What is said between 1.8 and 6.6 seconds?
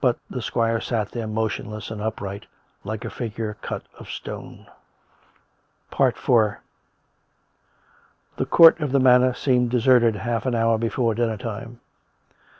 and upright, like a figure cut of stone. IV